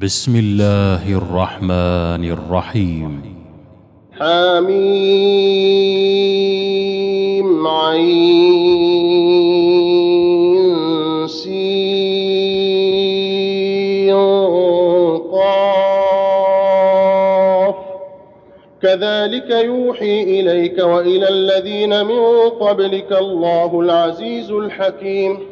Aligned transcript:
بسم 0.00 0.36
الله 0.36 1.12
الرحمن 1.16 2.24
الرحيم. 2.24 3.22
حميم 4.12 4.86
عين 7.66 8.06
سين 11.26 11.74
قاف. 15.32 16.14
كذلك 18.82 19.50
يوحي 19.50 20.22
إليك 20.22 20.78
وإلى 20.78 21.28
الذين 21.28 22.06
من 22.06 22.48
قبلك 22.48 23.12
الله 23.12 23.80
العزيز 23.80 24.50
الحكيم. 24.50 25.51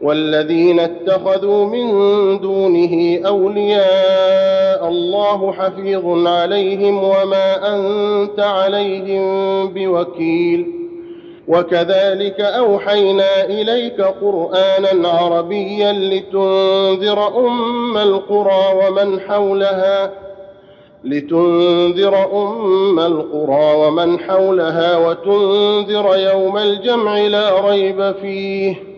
والذين 0.00 0.80
اتخذوا 0.80 1.64
من 1.64 1.88
دونه 2.40 3.20
أولياء 3.26 4.88
الله 4.88 5.52
حفيظ 5.52 6.26
عليهم 6.26 7.04
وما 7.04 7.74
أنت 7.74 8.40
عليهم 8.40 9.68
بوكيل. 9.68 10.78
وكذلك 11.48 12.40
أوحينا 12.40 13.44
إليك 13.44 14.00
قرآنا 14.00 15.08
عربيا 15.08 15.92
لتنذر 15.92 17.46
أم 17.46 17.96
القرى 17.96 18.74
ومن 18.74 19.20
حولها 19.20 20.10
لتنذر 21.04 22.42
أم 22.42 22.98
القرى 22.98 23.74
ومن 23.74 24.20
حولها 24.20 24.96
وتنذر 24.96 26.16
يوم 26.16 26.58
الجمع 26.58 27.18
لا 27.18 27.70
ريب 27.70 28.14
فيه. 28.22 28.97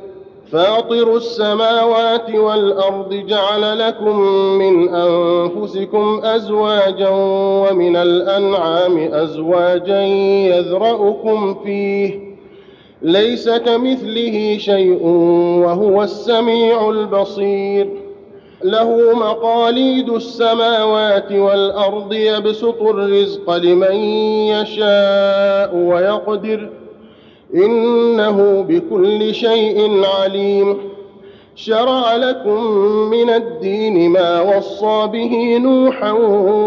فاطر 0.51 1.15
السماوات 1.17 2.29
والأرض 2.35 3.13
جعل 3.13 3.79
لكم 3.79 4.19
من 4.57 4.89
أنفسكم 4.89 6.21
أزواجا 6.23 7.09
ومن 7.63 7.95
الأنعام 7.95 8.97
أزواجا 8.97 10.01
يذرأكم 10.47 11.53
فيه 11.63 12.31
ليس 13.01 13.49
كمثله 13.49 14.57
شيء 14.57 15.03
وهو 15.65 16.03
السميع 16.03 16.89
البصير 16.89 17.89
له 18.63 19.13
مقاليد 19.15 20.09
السماوات 20.09 21.31
والأرض 21.31 22.13
يبسط 22.13 22.81
الرزق 22.81 23.55
لمن 23.55 23.95
يشاء 24.45 25.75
ويقدر 25.75 26.69
إنه 27.55 28.65
بكل 28.69 29.35
شيء 29.35 30.01
عليم. 30.05 30.77
شرع 31.55 32.15
لكم 32.15 32.63
من 33.09 33.29
الدين 33.29 34.09
ما 34.09 34.41
وصى 34.41 35.07
به 35.07 35.57
نوحا 35.57 36.11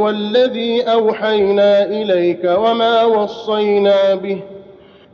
والذي 0.04 0.82
أوحينا 0.82 1.84
إليك 1.86 2.44
وما 2.44 3.04
وصينا 3.04 4.14
به 4.14 4.38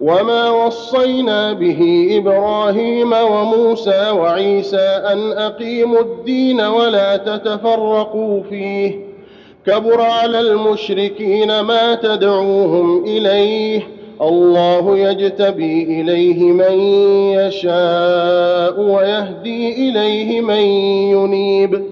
وما 0.01 0.51
وصينا 0.51 1.53
به 1.53 2.09
إبراهيم 2.11 3.13
وموسى 3.13 4.11
وعيسى 4.11 5.03
أن 5.13 5.33
أقيموا 5.33 6.01
الدين 6.01 6.61
ولا 6.61 7.17
تتفرقوا 7.17 8.43
فيه. 8.51 9.01
كبر 9.67 10.01
على 10.01 10.41
المشركين 10.41 11.61
ما 11.61 11.95
تدعوهم 11.95 13.05
إليه. 13.05 14.00
الله 14.23 14.99
يجتبي 14.99 15.83
إليه 15.83 16.53
من 16.53 16.81
يشاء 17.41 18.81
ويهدي 18.81 19.89
إليه 19.89 20.41
من 20.41 20.63
ينيب. 21.17 21.85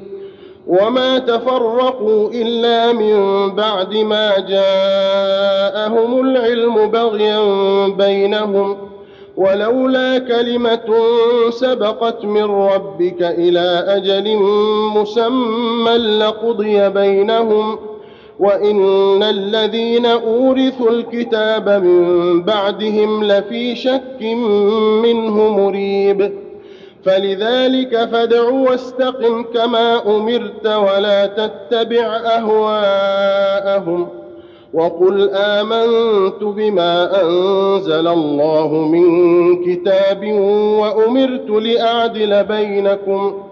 وما 0.66 1.18
تفرقوا 1.18 2.30
إلا 2.30 2.92
من 2.92 3.48
بعد 3.54 3.96
ما 3.96 4.38
جاءهم 4.38 6.20
العلم 6.20 6.90
بغيا 6.90 7.40
بينهم. 7.88 8.76
ولولا 9.36 10.18
كلمة 10.18 10.94
سبقت 11.50 12.24
من 12.24 12.44
ربك 12.44 13.22
إلى 13.22 13.84
أجل 13.88 14.36
مسمى 14.94 15.96
لقضي 15.96 16.88
بينهم. 16.88 17.78
وان 18.38 19.22
الذين 19.22 20.06
اورثوا 20.06 20.90
الكتاب 20.90 21.68
من 21.68 22.42
بعدهم 22.42 23.24
لفي 23.24 23.76
شك 23.76 24.22
منه 25.02 25.48
مريب 25.56 26.32
فلذلك 27.04 27.96
فادع 28.12 28.42
واستقم 28.48 29.42
كما 29.42 30.16
امرت 30.16 30.66
ولا 30.66 31.26
تتبع 31.26 32.06
اهواءهم 32.16 34.08
وقل 34.74 35.30
امنت 35.34 36.42
بما 36.44 37.22
انزل 37.22 38.08
الله 38.08 38.74
من 38.74 39.04
كتاب 39.64 40.32
وامرت 40.80 41.50
لاعدل 41.50 42.44
بينكم 42.44 43.42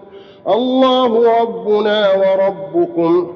الله 0.49 1.41
ربنا 1.43 2.13
وربكم 2.15 3.36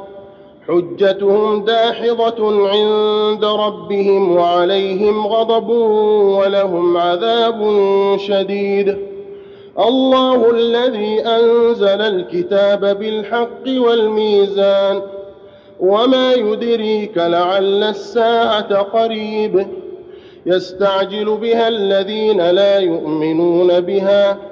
حجتهم 0.67 1.65
داحضة 1.65 2.69
عند 2.69 3.45
ربهم 3.45 4.31
وعليهم 4.35 5.27
غضب 5.27 5.69
ولهم 6.39 6.97
عذاب 6.97 7.77
شديد. 8.17 8.97
الله 9.79 10.51
الذي 10.51 11.19
أنزل 11.19 12.01
الكتاب 12.01 12.99
بالحق 12.99 13.67
والميزان. 13.67 15.01
وما 15.79 16.33
يدريك 16.33 17.17
لعل 17.17 17.83
الساعة 17.83 18.81
قريب. 18.81 19.67
يستعجل 20.45 21.37
بها 21.37 21.67
الذين 21.67 22.49
لا 22.49 22.79
يؤمنون 22.79 23.79
بها. 23.79 24.50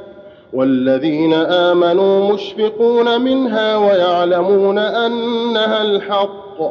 والذين 0.54 1.34
آمنوا 1.34 2.34
مشفقون 2.34 3.22
منها 3.22 3.78
ويعلمون 3.78 4.78
أنها 4.78 5.82
الحق. 5.82 6.62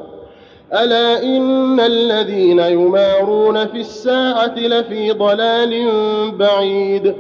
ألا 0.72 1.22
إن 1.22 1.80
الذين 1.80 2.58
يمارون 2.58 3.66
في 3.66 3.80
الساعة 3.80 4.54
لفي 4.58 5.10
ضلال 5.12 5.90
بعيد. 6.30 7.14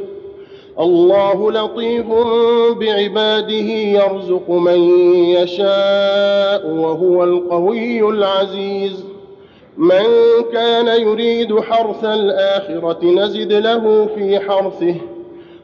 الله 0.80 1.52
لطيف 1.52 2.06
بعباده 2.80 3.70
يرزق 3.72 4.50
من 4.50 4.80
يشاء 5.24 6.66
وهو 6.66 7.24
القوي 7.24 8.00
العزيز. 8.08 9.04
من 9.76 10.04
كان 10.52 11.00
يريد 11.00 11.60
حرث 11.60 12.04
الآخرة 12.04 13.04
نزد 13.04 13.52
له 13.52 14.08
في 14.14 14.40
حرثه. 14.40 14.94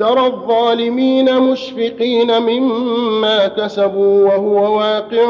ترى 0.00 0.26
الظالمين 0.26 1.40
مشفقين 1.40 2.38
مما 2.42 3.48
كسبوا 3.48 4.24
وهو 4.28 4.76
واقع 4.78 5.26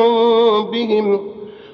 بهم 0.73 1.21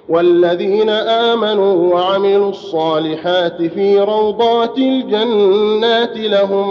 والذين 0.09 0.89
آمنوا 0.91 1.95
وعملوا 1.95 2.51
الصالحات 2.51 3.63
في 3.63 4.01
روضات 4.01 4.79
الجنات 4.79 6.17
لهم 6.17 6.69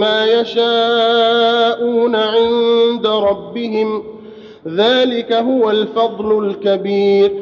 ما 0.00 0.26
يشاءون 0.26 2.16
عند 2.16 3.06
ربهم 3.06 4.02
ذلك 4.68 5.32
هو 5.32 5.70
الفضل 5.70 6.46
الكبير 6.46 7.32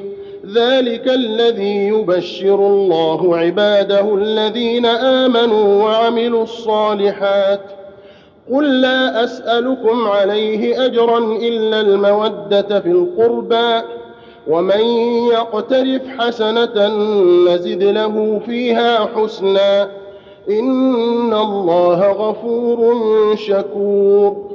ذلك 0.54 1.08
الذي 1.08 1.88
يبشر 1.88 2.54
الله 2.66 3.36
عباده 3.36 4.14
الذين 4.14 4.86
آمنوا 4.86 5.84
وعملوا 5.84 6.42
الصالحات 6.42 7.79
قل 8.52 8.80
لا 8.80 9.24
اسالكم 9.24 10.08
عليه 10.08 10.86
اجرا 10.86 11.18
الا 11.18 11.80
الموده 11.80 12.80
في 12.80 12.88
القربى 12.90 13.82
ومن 14.48 14.80
يقترف 15.32 16.02
حسنه 16.18 16.86
نزد 17.48 17.82
له 17.82 18.40
فيها 18.46 19.08
حسنا 19.16 19.82
ان 20.50 21.34
الله 21.34 22.12
غفور 22.12 22.96
شكور. 23.36 24.50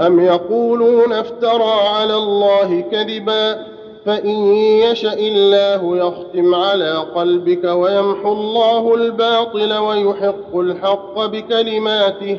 ام 0.00 0.20
يقولون 0.20 1.12
افترى 1.12 1.72
على 1.96 2.14
الله 2.14 2.80
كذبا 2.80 3.66
فان 4.06 4.26
يشا 4.56 5.12
الله 5.12 5.96
يختم 5.96 6.54
على 6.54 6.96
قلبك 7.14 7.64
ويمحو 7.64 8.32
الله 8.32 8.94
الباطل 8.94 9.74
ويحق 9.78 10.56
الحق 10.56 11.26
بكلماته 11.26 12.38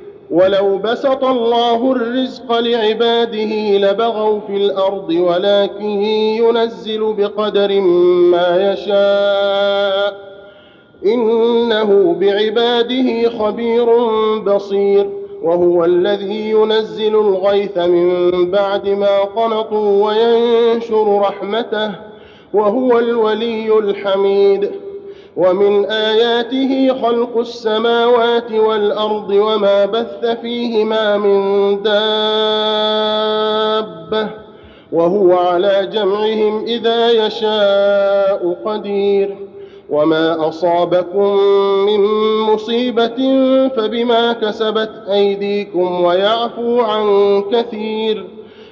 ولو 0.31 0.77
بسط 0.77 1.23
الله 1.23 1.91
الرزق 1.91 2.59
لعباده 2.59 3.77
لبغوا 3.77 4.39
في 4.47 4.55
الأرض 4.57 5.09
ولكن 5.09 6.03
ينزل 6.41 7.13
بقدر 7.13 7.81
ما 8.31 8.71
يشاء. 8.71 10.31
إنه 11.05 12.15
بعباده 12.19 13.29
خبير 13.29 13.85
بصير 14.39 15.09
وهو 15.43 15.85
الذي 15.85 16.49
ينزل 16.49 17.15
الغيث 17.15 17.77
من 17.77 18.51
بعد 18.51 18.89
ما 18.89 19.19
قنطوا 19.19 20.05
وينشر 20.05 21.19
رحمته 21.21 21.91
وهو 22.53 22.99
الولي 22.99 23.79
الحميد. 23.79 24.71
ومن 25.37 25.85
آياته 25.85 26.93
خلق 27.01 27.37
السماوات 27.37 28.51
والأرض 28.51 29.29
وما 29.29 29.85
بث 29.85 30.25
فيهما 30.41 31.17
من 31.17 31.81
دابة 31.83 33.01
وهو 34.91 35.33
على 35.33 35.89
جمعهم 35.93 36.63
إذا 36.65 37.11
يشاء 37.11 38.57
قدير 38.65 39.35
وما 39.89 40.47
أصابكم 40.47 41.37
من 41.85 41.99
مصيبة 42.53 43.17
فبما 43.67 44.33
كسبت 44.33 44.91
أيديكم 45.11 46.01
ويعفو 46.03 46.79
عن 46.81 47.05
كثير 47.51 48.40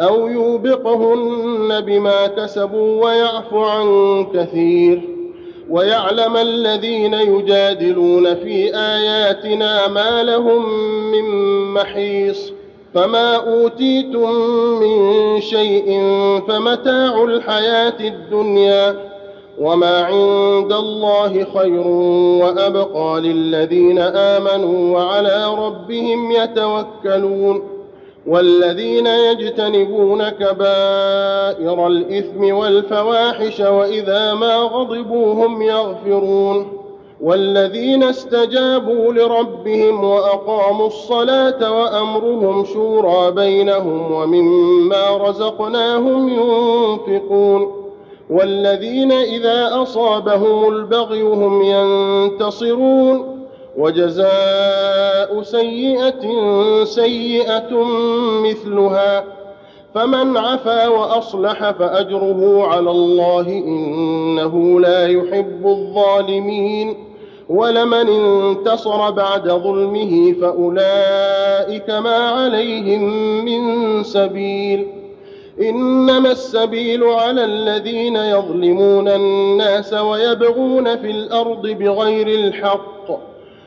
أو 0.00 0.26
يوبقهن 0.28 1.80
بما 1.80 2.26
كسبوا 2.26 3.04
ويعفو 3.04 3.64
عن 3.64 3.86
كثير 4.34 5.00
ويعلم 5.70 6.36
الذين 6.36 7.14
يجادلون 7.14 8.34
في 8.34 8.76
آياتنا 8.76 9.88
ما 9.88 10.22
لهم 10.22 10.68
من 11.12 11.24
محيص 11.74 12.52
فما 12.94 13.36
أوتيتم 13.36 14.30
من 14.80 15.40
شيء 15.40 16.00
فمتاع 16.48 17.22
الحياة 17.24 18.00
الدنيا 18.00 18.96
وما 19.58 20.02
عند 20.04 20.72
الله 20.72 21.46
خير 21.54 21.86
وأبقى 22.42 23.20
للذين 23.20 23.98
آمنوا 23.98 24.98
وعلى 24.98 25.54
ربهم 25.58 26.32
يتوكلون 26.32 27.73
والذين 28.26 29.06
يجتنبون 29.06 30.28
كبائر 30.28 31.86
الإثم 31.86 32.54
والفواحش 32.54 33.60
وإذا 33.60 34.34
ما 34.34 34.56
غضبوا 34.56 35.34
هم 35.46 35.62
يغفرون 35.62 36.84
والذين 37.20 38.02
استجابوا 38.02 39.12
لربهم 39.12 40.04
وأقاموا 40.04 40.86
الصلاة 40.86 41.72
وأمرهم 41.72 42.64
شورى 42.64 43.30
بينهم 43.30 44.12
ومما 44.12 45.16
رزقناهم 45.16 46.28
ينفقون 46.28 47.84
والذين 48.30 49.12
إذا 49.12 49.82
أصابهم 49.82 50.68
البغي 50.68 51.22
هم 51.22 51.62
ينتصرون 51.62 53.33
وجزاء 53.76 55.42
سيئة 55.42 56.24
سيئة 56.84 57.84
مثلها 58.42 59.24
فمن 59.94 60.36
عفا 60.36 60.88
وأصلح 60.88 61.70
فأجره 61.70 62.66
على 62.66 62.90
الله 62.90 63.48
إنه 63.48 64.80
لا 64.80 65.08
يحب 65.08 65.66
الظالمين 65.66 66.96
ولمن 67.48 68.08
انتصر 68.08 69.10
بعد 69.10 69.48
ظلمه 69.48 70.32
فأولئك 70.40 71.90
ما 71.90 72.16
عليهم 72.16 73.02
من 73.44 74.02
سبيل. 74.02 74.86
إنما 75.60 76.30
السبيل 76.32 77.04
على 77.04 77.44
الذين 77.44 78.16
يظلمون 78.16 79.08
الناس 79.08 79.92
ويبغون 79.92 80.96
في 80.96 81.10
الأرض 81.10 81.66
بغير 81.66 82.28
الحق. 82.28 83.33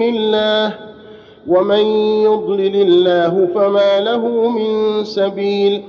دون 0.00 0.08
الله 0.08 0.74
ومن 1.48 1.84
يضلل 2.24 2.76
الله 2.76 3.48
فما 3.54 4.00
له 4.00 4.48
من 4.48 5.04
سبيل 5.04 5.82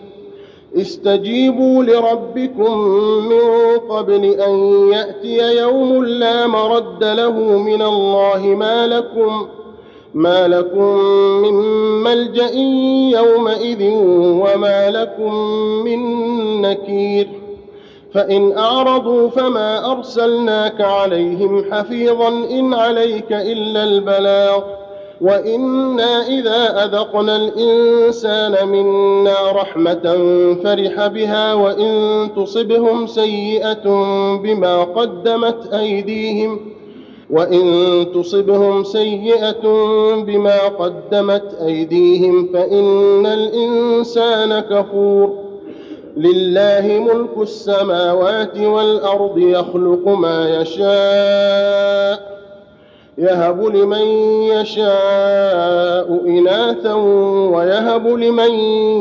استجيبوا 0.76 1.84
لربكم 1.84 2.78
من 3.30 3.42
قبل 3.90 4.26
أن 4.26 4.56
يأتي 4.94 5.58
يوم 5.58 6.06
لا 6.06 6.48
مرد 6.48 7.04
له 7.04 7.32
من 7.58 7.82
الله 7.82 8.46
ما 8.46 8.88
لكم 8.88 9.46
ما 10.14 10.48
لكم 10.48 10.96
من 11.42 11.54
ملجأ 12.04 12.52
يومئذ 13.20 13.84
وما 14.44 14.90
لكم 14.90 15.34
من 15.86 16.02
نكير 16.62 17.28
فإن 18.14 18.58
أعرضوا 18.58 19.30
فما 19.30 19.92
أرسلناك 19.92 20.82
عليهم 20.82 21.66
حفيظا 21.72 22.28
إن 22.28 22.74
عليك 22.74 23.32
إلا 23.32 23.84
البلاغ. 23.84 24.62
وإنا 25.22 26.28
إذا 26.28 26.84
أذقنا 26.84 27.36
الإنسان 27.36 28.68
منا 28.68 29.52
رحمة 29.52 30.18
فرح 30.64 31.08
بها 31.08 31.54
وإن 31.54 32.30
تصبهم 32.36 33.08
سيئة 33.08 33.84
بما 34.44 34.84
قدمت 34.84 35.74
أيديهم 35.74 36.60
وإن 37.30 38.06
تصبهم 38.16 38.84
سيئة 38.84 39.62
بما 40.16 40.68
قدمت 40.68 41.58
أيديهم 41.66 42.50
فإن 42.54 43.26
الإنسان 43.26 44.60
كفور. 44.60 45.41
لله 46.18 47.00
ملك 47.00 47.38
السماوات 47.42 48.58
والأرض 48.58 49.38
يخلق 49.38 50.08
ما 50.08 50.62
يشاء 50.62 52.32
يهب 53.18 53.66
لمن 53.66 54.06
يشاء 54.44 56.22
إناثا 56.28 56.94
ويهب 57.54 58.08
لمن 58.08 58.52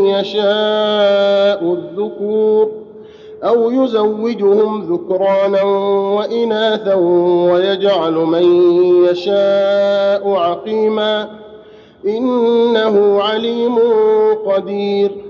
يشاء 0.07 1.63
الذكور 1.63 2.71
أو 3.45 3.71
يزوجهم 3.71 4.93
ذكرانا 4.93 5.63
وإناثا 6.17 6.95
ويجعل 7.53 8.13
من 8.13 8.43
يشاء 9.05 10.31
عقيما 10.31 11.29
إنه 12.07 13.23
عليم 13.23 13.79
قدير. 14.47 15.30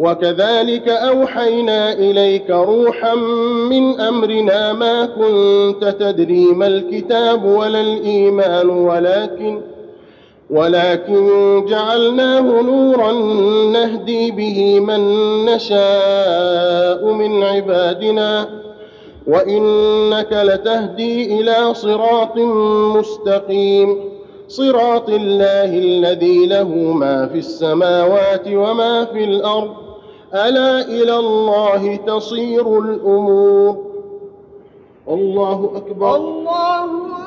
وكذلك 0.00 0.88
أوحينا 0.88 1.92
إليك 1.92 2.50
روحا 2.50 3.14
من 3.70 4.00
أمرنا 4.00 4.72
ما 4.72 5.06
كنت 5.06 5.84
تدري 6.00 6.44
ما 6.44 6.66
الكتاب 6.66 7.44
ولا 7.44 7.80
الإيمان 7.80 8.68
ولكن 8.68 9.60
ولكن 10.50 11.64
جعلناه 11.68 12.40
نورا 12.62 13.12
نهدي 13.72 14.30
به 14.30 14.80
من 14.80 15.00
نشاء 15.44 17.12
من 17.12 17.42
عبادنا 17.42 18.48
وإنك 19.26 20.32
لتهدي 20.32 21.40
إلى 21.40 21.74
صراط 21.74 22.36
مستقيم 22.96 23.96
صراط 24.48 25.08
الله 25.10 25.78
الذي 25.78 26.46
له 26.46 26.68
ما 26.74 27.26
في 27.26 27.38
السماوات 27.38 28.48
وما 28.48 29.04
في 29.04 29.24
الأرض. 29.24 29.89
ألا 30.34 30.80
إلى 30.80 31.16
الله 31.16 31.96
تصير 31.96 32.78
الأمور. 32.78 33.76
الله 35.08 35.72
أكبر. 35.76 36.16
الله 36.16 36.84
أكبر 36.84 37.19